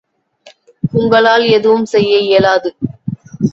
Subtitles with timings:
[0.93, 2.69] உங்களால் எதுவும் செய்ய இயலாது.